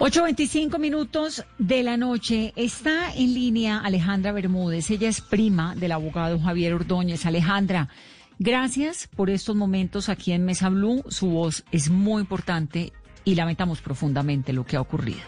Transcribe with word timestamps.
8.25 0.00 0.78
minutos 0.78 1.44
de 1.58 1.82
la 1.82 1.98
noche. 1.98 2.54
Está 2.56 3.12
en 3.12 3.34
línea 3.34 3.80
Alejandra 3.80 4.32
Bermúdez. 4.32 4.90
Ella 4.90 5.10
es 5.10 5.20
prima 5.20 5.74
del 5.74 5.92
abogado 5.92 6.40
Javier 6.40 6.72
Ordóñez. 6.72 7.26
Alejandra, 7.26 7.88
gracias 8.38 9.08
por 9.14 9.28
estos 9.28 9.56
momentos 9.56 10.08
aquí 10.08 10.32
en 10.32 10.46
Mesa 10.46 10.70
Blue. 10.70 11.02
Su 11.08 11.28
voz 11.28 11.66
es 11.70 11.90
muy 11.90 12.22
importante 12.22 12.94
y 13.26 13.34
lamentamos 13.34 13.82
profundamente 13.82 14.54
lo 14.54 14.64
que 14.64 14.78
ha 14.78 14.80
ocurrido. 14.80 15.20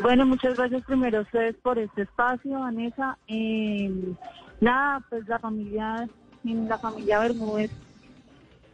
Bueno, 0.00 0.24
muchas 0.24 0.56
gracias 0.56 0.84
primero 0.84 1.18
a 1.18 1.22
ustedes 1.22 1.56
por 1.56 1.80
este 1.80 2.02
espacio, 2.02 2.60
Vanessa. 2.60 3.18
Eh, 3.26 3.90
nada, 4.60 5.04
pues 5.10 5.26
la 5.26 5.40
familia, 5.40 6.08
la 6.44 6.78
familia 6.78 7.18
Bermúdez 7.18 7.72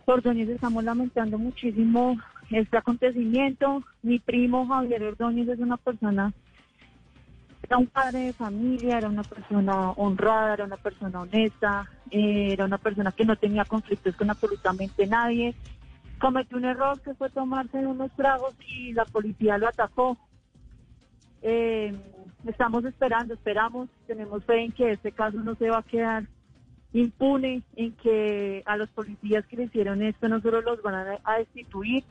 Ordóñez 0.05 0.51
estamos 0.51 0.85
lamentando 0.85 1.39
muchísimo 1.39 2.19
este 2.51 2.77
acontecimiento. 2.77 3.83
Mi 4.03 4.19
primo 4.19 4.67
Javier 4.67 5.03
Ordóñez 5.05 5.49
es 5.49 5.59
una 5.59 5.77
persona, 5.77 6.33
era 7.63 7.79
un 7.79 7.87
padre 7.87 8.21
de 8.21 8.33
familia, 8.33 8.99
era 8.99 9.09
una 9.09 9.23
persona 9.23 9.91
honrada, 9.93 10.55
era 10.55 10.65
una 10.65 10.77
persona 10.77 11.21
honesta, 11.23 11.89
eh, 12.11 12.53
era 12.53 12.65
una 12.65 12.79
persona 12.79 13.13
que 13.13 13.25
no 13.25 13.37
tenía 13.37 13.65
conflictos 13.65 14.15
con 14.17 14.31
absolutamente 14.31 15.07
nadie. 15.07 15.55
Cometió 16.21 16.59
un 16.59 16.65
error 16.65 17.01
que 17.01 17.15
fue 17.15 17.31
tomarse 17.31 17.79
unos 17.79 18.13
tragos 18.13 18.55
y 18.67 18.93
la 18.93 19.05
policía 19.05 19.59
lo 19.59 19.69
atacó. 19.69 20.17
Eh, 21.43 21.95
estamos 22.47 22.85
esperando, 22.85 23.35
esperamos, 23.35 23.89
tenemos 24.07 24.45
fe 24.45 24.65
en 24.65 24.73
que 24.73 24.93
este 24.93 25.13
caso 25.13 25.39
no 25.39 25.55
se 25.55 25.71
va 25.71 25.79
a 25.79 25.83
quedar 25.83 26.25
impune, 26.95 27.63
en 27.75 27.93
que 27.97 28.63
a 28.67 28.77
los 28.77 28.89
policías 28.91 29.45
que 29.47 29.57
le 29.57 29.65
hicieron 29.65 30.03
esto 30.03 30.29
no 30.29 30.41
solo 30.41 30.61
los 30.61 30.81
van 30.81 30.95
a, 30.95 31.19
a 31.25 31.39
destituir, 31.39 32.05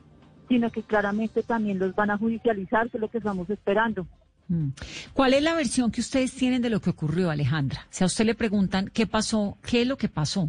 sino 0.48 0.70
que 0.70 0.82
claramente 0.82 1.42
también 1.42 1.78
los 1.78 1.94
van 1.94 2.10
a 2.10 2.18
judicializar, 2.18 2.90
que 2.90 2.98
es 2.98 3.00
lo 3.00 3.08
que 3.08 3.18
estamos 3.18 3.48
esperando. 3.50 4.06
Mm. 4.48 4.68
¿Cuál 5.12 5.34
es 5.34 5.42
la 5.42 5.54
versión 5.54 5.90
que 5.90 6.00
ustedes 6.00 6.34
tienen 6.34 6.60
de 6.62 6.70
lo 6.70 6.80
que 6.80 6.90
ocurrió, 6.90 7.30
Alejandra? 7.30 7.86
Si 7.90 8.04
a 8.04 8.06
usted 8.06 8.26
le 8.26 8.34
preguntan 8.34 8.90
qué 8.92 9.06
pasó, 9.06 9.56
¿qué 9.66 9.82
es 9.82 9.88
lo 9.88 9.96
que 9.96 10.08
pasó? 10.08 10.48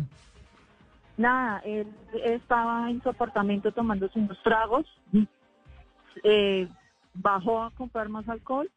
Nada, 1.17 1.59
él 1.59 1.87
estaba 2.25 2.89
en 2.89 3.01
su 3.01 3.09
apartamento 3.09 3.71
tomándose 3.71 4.19
unos 4.19 4.41
tragos, 4.43 4.85
eh, 6.23 6.67
bajó 7.13 7.61
a 7.61 7.71
comprar 7.71 8.09
más 8.09 8.27
alcohol 8.27 8.69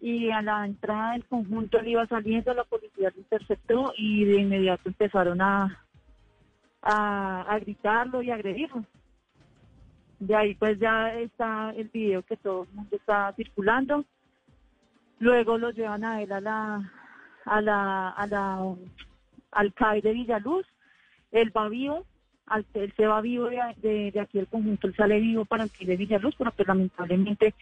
y 0.00 0.30
a 0.30 0.40
la 0.40 0.66
entrada 0.66 1.12
del 1.12 1.24
conjunto 1.24 1.78
él 1.78 1.88
iba 1.88 2.06
saliendo, 2.06 2.54
la 2.54 2.64
policía 2.64 3.10
lo 3.10 3.20
interceptó 3.20 3.92
y 3.96 4.24
de 4.24 4.40
inmediato 4.40 4.88
empezaron 4.88 5.40
a, 5.40 5.84
a, 6.80 7.42
a 7.42 7.58
gritarlo 7.58 8.22
y 8.22 8.30
agredirlo. 8.30 8.84
De 10.26 10.34
ahí 10.34 10.54
pues 10.54 10.78
ya 10.78 11.12
está 11.14 11.70
el 11.76 11.88
video 11.88 12.22
que 12.22 12.36
todo 12.38 12.62
el 12.64 12.74
mundo 12.74 12.96
está 12.96 13.32
circulando. 13.36 14.06
Luego 15.18 15.58
lo 15.58 15.70
llevan 15.70 16.02
a 16.04 16.22
él 16.22 16.32
a 16.32 16.40
la, 16.40 16.92
a 17.44 17.60
la, 17.60 18.08
a 18.08 18.26
la, 18.26 18.74
al 19.52 19.72
CAI 19.74 20.00
de 20.00 20.12
Villaluz. 20.14 20.66
Él 21.30 21.52
va 21.54 21.68
vivo, 21.68 22.06
al, 22.46 22.64
él 22.72 22.92
se 22.96 23.06
va 23.06 23.20
vivo 23.20 23.50
de, 23.50 24.10
de, 24.12 24.20
aquí 24.20 24.38
el 24.38 24.46
conjunto, 24.46 24.86
él 24.86 24.96
sale 24.96 25.20
vivo 25.20 25.44
para 25.44 25.64
el 25.64 25.70
CAI 25.70 25.86
de 25.88 25.96
Villaluz, 25.96 26.34
pero 26.38 26.52
pues 26.52 26.66
lamentablemente 26.66 27.54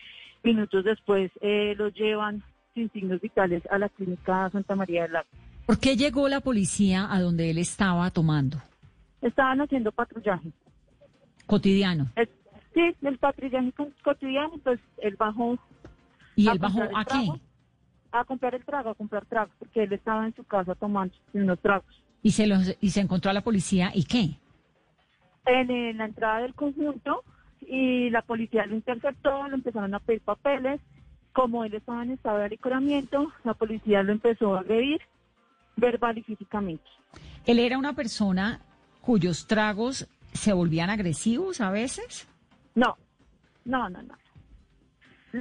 minutos 0.44 0.84
después 0.84 1.32
eh, 1.40 1.74
lo 1.76 1.88
llevan 1.88 2.44
sin 2.74 2.90
signos 2.92 3.20
vitales 3.20 3.64
a 3.70 3.78
la 3.78 3.88
clínica 3.88 4.50
Santa 4.50 4.76
María 4.76 5.02
del 5.02 5.14
Lago. 5.14 5.28
¿Por 5.66 5.80
qué 5.80 5.96
llegó 5.96 6.28
la 6.28 6.40
policía 6.40 7.12
a 7.12 7.20
donde 7.20 7.50
él 7.50 7.58
estaba 7.58 8.08
tomando? 8.10 8.58
Estaban 9.20 9.60
haciendo 9.60 9.90
patrullaje. 9.90 10.50
Cotidiano. 11.46 12.08
Sí, 12.74 12.80
el 13.02 13.18
patrullaje 13.18 13.72
cotidiano, 14.02 14.58
pues 14.62 14.80
él 14.98 15.16
bajó. 15.16 15.58
¿Y 16.36 16.48
él 16.48 16.58
bajó 16.58 16.82
a 16.94 17.04
qué? 17.04 17.30
A 18.10 18.24
comprar 18.24 18.54
el 18.54 18.64
trago, 18.64 18.90
a 18.90 18.94
comprar 18.94 19.24
tragos, 19.26 19.54
porque 19.58 19.82
él 19.82 19.92
estaba 19.92 20.26
en 20.26 20.34
su 20.34 20.44
casa 20.44 20.74
tomando 20.74 21.14
unos 21.32 21.58
tragos. 21.60 22.02
¿Y 22.22 22.30
se, 22.30 22.46
los, 22.46 22.76
y 22.80 22.90
se 22.90 23.00
encontró 23.00 23.30
a 23.30 23.34
la 23.34 23.42
policía 23.42 23.90
y 23.94 24.04
qué? 24.04 24.38
En, 25.44 25.96
la 25.96 26.04
entrada 26.04 26.40
del 26.42 26.54
conjunto 26.54 27.24
y 27.60 28.10
la 28.10 28.22
policía 28.22 28.64
lo 28.66 28.76
interceptó, 28.76 29.48
le 29.48 29.54
empezaron 29.54 29.94
a 29.94 30.00
pedir 30.00 30.20
papeles. 30.22 30.80
Como 31.32 31.64
él 31.64 31.74
estaba 31.74 32.02
en 32.02 32.12
estado 32.12 32.38
de 32.38 32.44
alicoramiento, 32.44 33.32
la 33.44 33.54
policía 33.54 34.02
lo 34.02 34.12
empezó 34.12 34.54
a 34.54 34.60
agredir 34.60 35.00
verbal 35.76 36.18
y 36.18 36.22
físicamente. 36.22 36.84
¿Él 37.46 37.58
era 37.58 37.78
una 37.78 37.94
persona 37.94 38.60
cuyos 39.00 39.46
tragos 39.46 40.06
se 40.32 40.52
volvían 40.52 40.90
agresivos 40.90 41.60
a 41.60 41.70
veces? 41.70 42.28
No, 42.74 42.96
no, 43.64 43.88
no, 43.88 44.02
no. 44.02 44.14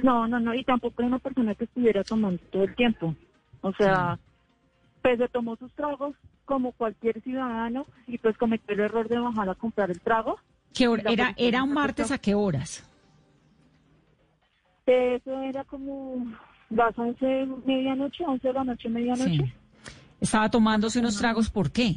No, 0.02 0.26
no, 0.26 0.40
no, 0.40 0.54
y 0.54 0.64
tampoco 0.64 1.02
era 1.02 1.08
una 1.08 1.18
persona 1.18 1.54
que 1.54 1.64
estuviera 1.64 2.02
tomando 2.02 2.42
todo 2.50 2.64
el 2.64 2.74
tiempo. 2.74 3.14
O 3.60 3.72
sea, 3.74 4.18
pues 5.02 5.18
se 5.18 5.28
tomó 5.28 5.56
sus 5.56 5.70
tragos 5.72 6.16
como 6.44 6.72
cualquier 6.72 7.20
ciudadano 7.22 7.86
y 8.06 8.18
pues 8.18 8.36
cometió 8.38 8.74
el 8.74 8.80
error 8.80 9.08
de 9.08 9.18
bajar 9.18 9.48
a 9.50 9.54
comprar 9.54 9.90
el 9.90 10.00
trago. 10.00 10.38
¿Qué 10.72 10.88
hora? 10.88 11.10
¿Era, 11.10 11.34
¿Era 11.36 11.62
un 11.62 11.74
martes 11.74 12.10
a 12.10 12.18
qué 12.18 12.34
horas? 12.34 12.88
Eso 14.86 15.42
era 15.42 15.62
como 15.64 16.26
las 16.70 16.98
11, 16.98 17.46
medianoche, 17.66 18.24
11 18.24 18.48
de 18.48 18.54
la 18.54 18.64
noche, 18.64 18.88
medianoche. 18.88 19.54
Estaba 20.20 20.48
tomándose 20.50 21.00
unos 21.00 21.18
tragos, 21.18 21.50
¿por 21.50 21.70
qué? 21.70 21.96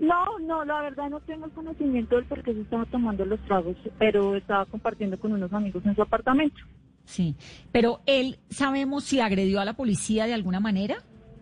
No, 0.00 0.38
no, 0.38 0.64
la 0.64 0.80
verdad 0.80 1.10
no 1.10 1.20
tengo 1.20 1.50
conocimiento 1.50 2.16
del 2.16 2.24
por 2.24 2.42
qué 2.42 2.54
se 2.54 2.62
estaba 2.62 2.86
tomando 2.86 3.26
los 3.26 3.38
tragos, 3.40 3.76
pero 3.98 4.34
estaba 4.34 4.64
compartiendo 4.64 5.20
con 5.20 5.34
unos 5.34 5.52
amigos 5.52 5.84
en 5.84 5.94
su 5.94 6.00
apartamento. 6.00 6.58
Sí, 7.04 7.36
pero 7.70 8.00
él, 8.06 8.38
¿sabemos 8.48 9.04
si 9.04 9.20
agredió 9.20 9.60
a 9.60 9.66
la 9.66 9.74
policía 9.74 10.24
de 10.24 10.32
alguna 10.32 10.58
manera? 10.58 10.96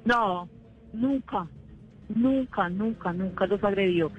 No, 0.04 0.48
nunca, 0.92 1.46
nunca, 2.08 2.69
nunca, 2.69 3.12
nunca 3.12 3.46
los 3.46 3.62
agredió. 3.62 4.10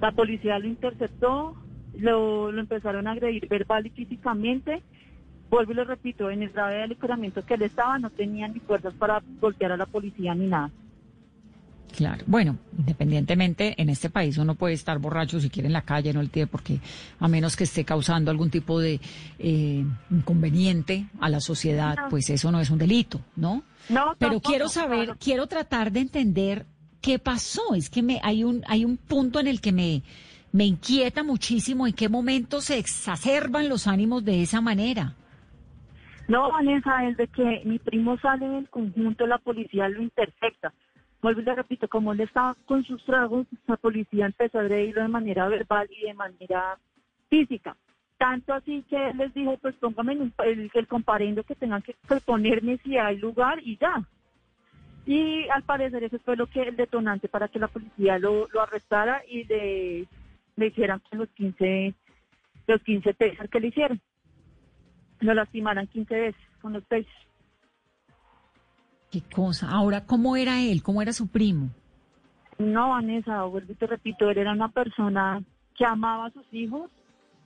La 0.00 0.10
policía 0.10 0.58
lo 0.58 0.66
interceptó, 0.66 1.54
lo, 1.96 2.50
lo 2.50 2.60
empezaron 2.60 3.06
a 3.06 3.12
agredir 3.12 3.46
verbal 3.46 3.86
y 3.86 3.90
físicamente. 3.90 4.82
Vuelvo 5.50 5.70
y 5.70 5.76
lo 5.76 5.84
repito, 5.84 6.30
en 6.30 6.42
el 6.42 6.50
grave 6.50 6.74
de 6.76 6.82
alicoramiento 6.82 7.46
que 7.46 7.54
él 7.54 7.62
estaba 7.62 7.96
no 8.00 8.10
tenía 8.10 8.48
ni 8.48 8.58
fuerzas 8.58 8.92
para 8.94 9.22
golpear 9.40 9.70
a 9.70 9.76
la 9.76 9.86
policía 9.86 10.34
ni 10.34 10.48
nada. 10.48 10.72
Claro. 11.96 12.24
Bueno, 12.26 12.58
independientemente, 12.76 13.80
en 13.80 13.88
este 13.88 14.10
país 14.10 14.36
uno 14.38 14.56
puede 14.56 14.74
estar 14.74 14.98
borracho 14.98 15.38
si 15.38 15.48
quiere 15.48 15.68
en 15.68 15.72
la 15.72 15.82
calle, 15.82 16.12
no 16.12 16.20
el 16.20 16.30
tiene 16.30 16.48
porque 16.48 16.80
a 17.20 17.28
menos 17.28 17.56
que 17.56 17.64
esté 17.64 17.84
causando 17.84 18.32
algún 18.32 18.50
tipo 18.50 18.80
de 18.80 19.00
eh, 19.38 19.84
inconveniente 20.10 21.06
a 21.20 21.28
la 21.28 21.38
sociedad, 21.38 21.96
pues 22.10 22.30
eso 22.30 22.50
no 22.50 22.60
es 22.60 22.70
un 22.70 22.78
delito, 22.78 23.20
¿no? 23.36 23.62
No. 23.88 24.16
Pero 24.18 24.40
quiero 24.40 24.68
saber, 24.68 25.16
quiero 25.20 25.46
tratar 25.46 25.92
de 25.92 26.00
entender 26.00 26.66
qué 27.00 27.20
pasó. 27.20 27.74
Es 27.76 27.90
que 27.90 28.02
me 28.02 28.18
hay 28.24 28.42
un 28.42 28.64
hay 28.66 28.84
un 28.84 28.96
punto 28.96 29.38
en 29.38 29.46
el 29.46 29.60
que 29.60 29.70
me 29.70 30.02
me 30.50 30.64
inquieta 30.64 31.22
muchísimo 31.22 31.86
en 31.86 31.92
qué 31.92 32.08
momento 32.08 32.60
se 32.60 32.78
exacerban 32.78 33.68
los 33.68 33.86
ánimos 33.86 34.24
de 34.24 34.42
esa 34.42 34.60
manera. 34.60 35.14
No, 36.26 36.50
Vanessa, 36.50 37.06
es 37.06 37.16
de 37.18 37.28
que 37.28 37.62
mi 37.64 37.78
primo 37.78 38.18
sale 38.18 38.48
del 38.48 38.68
conjunto, 38.70 39.26
la 39.26 39.38
policía 39.38 39.88
lo 39.88 40.02
intercepta 40.02 40.72
vuelvo 41.24 41.40
y 41.40 41.44
le 41.44 41.54
repito, 41.54 41.88
como 41.88 42.12
él 42.12 42.20
estaba 42.20 42.54
con 42.66 42.84
sus 42.84 43.02
tragos, 43.04 43.46
la 43.66 43.76
policía 43.76 44.26
empezó 44.26 44.58
a 44.58 44.60
agredirlo 44.60 45.02
de 45.02 45.08
manera 45.08 45.48
verbal 45.48 45.88
y 45.90 46.06
de 46.06 46.14
manera 46.14 46.78
física. 47.30 47.76
Tanto 48.18 48.52
así 48.52 48.84
que 48.88 49.12
les 49.14 49.32
dijo, 49.32 49.56
pues 49.56 49.74
póngame 49.76 50.12
el, 50.12 50.70
el 50.72 50.86
comparendo 50.86 51.42
que 51.42 51.54
tengan 51.54 51.82
que, 51.82 51.96
ponerme 52.24 52.78
si 52.78 52.98
hay 52.98 53.16
lugar 53.18 53.58
y 53.62 53.78
ya. 53.78 54.06
Y 55.06 55.48
al 55.48 55.62
parecer 55.62 56.04
eso 56.04 56.18
fue 56.20 56.36
lo 56.36 56.46
que 56.46 56.62
el 56.62 56.76
detonante 56.76 57.28
para 57.28 57.48
que 57.48 57.58
la 57.58 57.68
policía 57.68 58.18
lo, 58.18 58.46
lo 58.52 58.60
arrestara 58.60 59.22
y 59.26 59.44
le, 59.44 60.06
le 60.56 60.66
hicieran 60.66 61.02
los 61.12 61.28
15, 61.30 61.94
los 62.66 62.82
15 62.82 63.14
pesos 63.14 63.48
que 63.50 63.60
le 63.60 63.68
hicieron. 63.68 64.00
Lo 65.20 65.32
lastimaran 65.32 65.86
15 65.86 66.14
veces 66.14 66.42
con 66.60 66.74
los 66.74 66.84
pesos. 66.84 67.12
Qué 69.14 69.22
cosa. 69.32 69.70
Ahora, 69.70 70.04
¿cómo 70.04 70.34
era 70.34 70.60
él? 70.60 70.82
¿Cómo 70.82 71.00
era 71.00 71.12
su 71.12 71.28
primo? 71.28 71.70
No, 72.58 72.88
Vanessa, 72.88 73.44
vuelvo 73.44 73.70
y 73.70 73.76
te 73.76 73.86
repito, 73.86 74.28
él 74.28 74.38
era 74.38 74.50
una 74.50 74.70
persona 74.70 75.40
que 75.76 75.84
amaba 75.84 76.26
a 76.26 76.30
sus 76.32 76.52
hijos, 76.52 76.90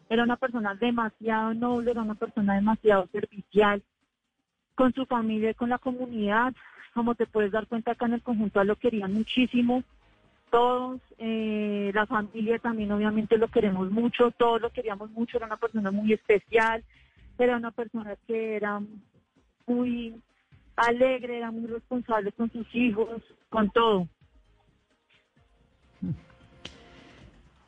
era 0.08 0.22
una 0.22 0.36
persona 0.36 0.74
demasiado 0.74 1.52
noble, 1.52 1.90
era 1.90 2.00
una 2.00 2.14
persona 2.14 2.54
demasiado 2.54 3.06
servicial 3.12 3.82
con 4.76 4.94
su 4.94 5.04
familia 5.04 5.50
y 5.50 5.54
con 5.54 5.68
la 5.68 5.76
comunidad. 5.76 6.54
Como 6.94 7.14
te 7.14 7.26
puedes 7.26 7.52
dar 7.52 7.66
cuenta 7.66 7.92
acá 7.92 8.06
en 8.06 8.14
el 8.14 8.22
conjunto, 8.22 8.64
lo 8.64 8.76
querían 8.76 9.12
muchísimo. 9.12 9.82
Todos, 10.50 11.02
eh, 11.18 11.90
la 11.92 12.06
familia 12.06 12.58
también 12.60 12.92
obviamente 12.92 13.36
lo 13.36 13.48
queremos 13.48 13.90
mucho, 13.90 14.30
todos 14.30 14.62
lo 14.62 14.70
queríamos 14.70 15.10
mucho, 15.10 15.36
era 15.36 15.44
una 15.44 15.58
persona 15.58 15.90
muy 15.90 16.14
especial, 16.14 16.82
era 17.38 17.58
una 17.58 17.72
persona 17.72 18.16
que 18.26 18.56
era 18.56 18.80
muy 19.66 20.18
alegre, 20.78 21.38
era 21.38 21.50
muy 21.50 21.66
responsable 21.66 22.32
con 22.32 22.50
sus 22.50 22.66
hijos, 22.74 23.22
con 23.48 23.70
todo. 23.70 24.08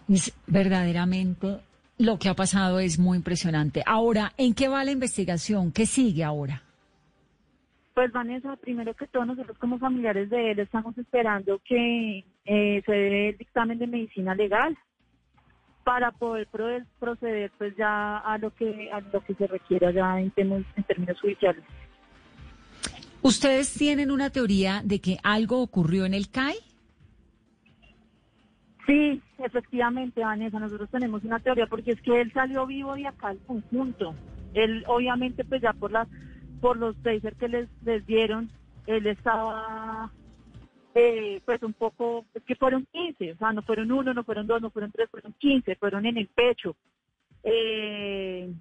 Es 0.08 0.32
verdaderamente 0.46 1.60
Lo 1.98 2.18
que 2.18 2.28
ha 2.28 2.34
pasado 2.34 2.80
es 2.80 2.98
muy 2.98 3.18
impresionante. 3.18 3.82
Ahora, 3.84 4.32
¿en 4.38 4.54
qué 4.54 4.68
va 4.68 4.82
la 4.84 4.90
investigación? 4.90 5.70
¿Qué 5.70 5.84
sigue 5.84 6.24
ahora? 6.24 6.62
Pues 7.94 8.10
Vanessa, 8.12 8.56
primero 8.56 8.94
que 8.94 9.06
todo 9.06 9.26
nosotros 9.26 9.58
como 9.58 9.78
familiares 9.78 10.30
de 10.30 10.52
él 10.52 10.60
estamos 10.60 10.96
esperando 10.96 11.60
que 11.62 12.24
eh, 12.46 12.82
se 12.86 12.92
dé 12.92 13.28
el 13.28 13.36
dictamen 13.36 13.78
de 13.78 13.86
medicina 13.86 14.34
legal 14.34 14.76
para 15.84 16.10
poder 16.12 16.46
proceder 16.98 17.50
pues 17.58 17.76
ya 17.76 18.18
a 18.18 18.38
lo 18.38 18.54
que 18.54 18.90
a 18.90 19.00
lo 19.00 19.20
que 19.22 19.34
se 19.34 19.46
requiera 19.46 19.90
ya 19.90 20.18
en, 20.18 20.32
en 20.36 20.84
términos 20.86 21.20
judiciales. 21.20 21.64
¿Ustedes 23.22 23.72
tienen 23.74 24.10
una 24.10 24.30
teoría 24.30 24.82
de 24.84 25.00
que 25.00 25.18
algo 25.22 25.60
ocurrió 25.60 26.06
en 26.06 26.14
el 26.14 26.30
CAI? 26.30 26.56
Sí, 28.86 29.20
efectivamente, 29.38 30.22
Vanessa, 30.22 30.58
nosotros 30.58 30.88
tenemos 30.90 31.22
una 31.22 31.38
teoría 31.38 31.66
porque 31.66 31.92
es 31.92 32.00
que 32.00 32.20
él 32.20 32.32
salió 32.32 32.66
vivo 32.66 32.94
de 32.94 33.06
acá 33.06 33.28
al 33.28 33.38
conjunto. 33.40 34.14
Él, 34.54 34.84
obviamente, 34.88 35.44
pues 35.44 35.62
ya 35.62 35.72
por 35.72 35.92
las 35.92 36.08
por 36.60 36.76
los 36.76 36.96
taser 37.02 37.36
que 37.36 37.48
les, 37.48 37.68
les 37.82 38.04
dieron, 38.06 38.50
él 38.86 39.06
estaba 39.06 40.10
eh, 40.94 41.40
pues 41.44 41.62
un 41.62 41.72
poco, 41.72 42.26
es 42.34 42.42
que 42.42 42.54
fueron 42.54 42.86
15, 42.92 43.32
o 43.32 43.36
sea, 43.36 43.52
no 43.52 43.62
fueron 43.62 43.90
uno, 43.92 44.12
no 44.12 44.24
fueron 44.24 44.46
dos, 44.46 44.60
no 44.60 44.70
fueron 44.70 44.90
tres, 44.92 45.08
fueron 45.10 45.34
15, 45.38 45.76
fueron 45.76 46.06
en 46.06 46.18
el 46.18 46.28
pecho. 46.28 46.76
Eh, 47.42 48.52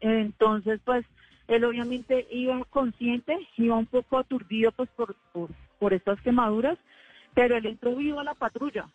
entonces, 0.00 0.80
pues, 0.84 1.04
él 1.48 1.64
obviamente 1.64 2.26
iba 2.30 2.62
consciente, 2.66 3.36
iba 3.56 3.76
un 3.76 3.86
poco 3.86 4.18
aturdido 4.18 4.70
pues 4.72 4.88
por, 4.90 5.16
por, 5.32 5.50
por 5.78 5.94
estas 5.94 6.20
quemaduras, 6.20 6.78
pero 7.34 7.56
él 7.56 7.66
entró 7.66 7.96
vivo 7.96 8.20
a 8.20 8.24
la 8.24 8.34
patrulla 8.34 8.88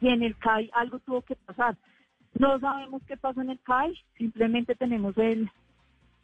y 0.00 0.08
en 0.08 0.22
el 0.22 0.36
CAI 0.36 0.70
algo 0.72 1.00
tuvo 1.00 1.22
que 1.22 1.36
pasar. 1.36 1.76
No 2.38 2.58
sabemos 2.60 3.02
qué 3.06 3.16
pasó 3.16 3.40
en 3.40 3.50
el 3.50 3.60
CAI, 3.60 3.98
simplemente 4.16 4.74
tenemos 4.76 5.16
el, 5.18 5.50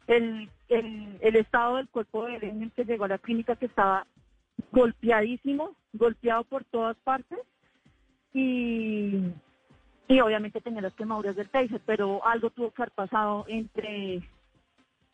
el, 0.07 0.49
el, 0.69 1.35
estado 1.35 1.75
del 1.75 1.89
cuerpo 1.89 2.25
de 2.25 2.35
el 2.37 2.71
que 2.71 2.85
llegó 2.85 3.03
a 3.03 3.09
la 3.09 3.17
clínica 3.19 3.55
que 3.57 3.67
estaba 3.67 4.07
golpeadísimo, 4.71 5.75
golpeado 5.93 6.45
por 6.45 6.63
todas 6.63 6.95
partes 6.97 7.39
y, 8.33 9.23
y 10.07 10.19
obviamente 10.21 10.61
tenía 10.61 10.81
las 10.81 10.93
quemaduras 10.93 11.35
del 11.35 11.49
taser, 11.49 11.81
pero 11.85 12.25
algo 12.25 12.49
tuvo 12.49 12.71
que 12.71 12.81
haber 12.81 12.93
pasado 12.93 13.45
entre, 13.47 14.23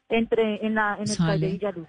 entre 0.09 0.65
en, 0.65 0.75
la, 0.75 0.97
en 0.99 1.09
el 1.09 1.17
CAI 1.17 1.39
de 1.39 1.47
Villaluz. 1.47 1.87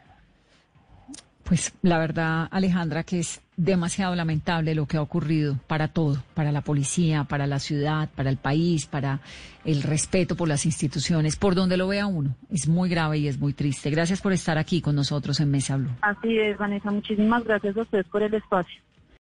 Pues 1.45 1.73
la 1.83 1.99
verdad, 1.99 2.49
Alejandra, 2.51 3.05
que 3.05 3.21
es 3.21 3.41
demasiado 3.57 4.17
lamentable 4.17 4.75
lo 4.75 4.87
que 4.87 4.97
ha 4.97 5.01
ocurrido 5.01 5.57
para 5.69 5.87
todo, 5.87 6.17
para 6.35 6.51
la 6.51 6.61
policía, 6.61 7.23
para 7.23 7.47
la 7.47 7.61
ciudad, 7.61 8.09
para 8.17 8.31
el 8.31 8.37
país, 8.37 8.87
para 8.87 9.21
el 9.65 9.85
respeto 9.85 10.35
por 10.35 10.49
las 10.49 10.67
instituciones, 10.67 11.37
por 11.37 11.55
donde 11.55 11.77
lo 11.77 11.87
vea 11.87 12.09
uno. 12.09 12.35
Es 12.51 12.67
muy 12.67 12.89
grave 12.89 13.19
y 13.19 13.29
es 13.29 13.39
muy 13.39 13.53
triste. 13.53 13.91
Gracias 13.91 14.21
por 14.21 14.33
estar 14.33 14.59
aquí 14.59 14.81
con 14.81 14.97
nosotros 14.97 15.39
en 15.39 15.53
Mesa 15.53 15.77
Blue. 15.77 15.91
Así 16.01 16.37
es, 16.37 16.59
Vanessa. 16.59 16.91
Muchísimas 16.91 17.45
gracias 17.45 17.77
a 17.77 17.83
ustedes 17.83 18.07
por 18.09 18.25
el 18.25 18.35
espacio. 18.35 18.83